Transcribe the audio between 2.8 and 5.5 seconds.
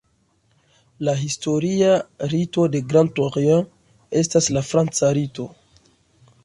Grand Orient estas la franca rito.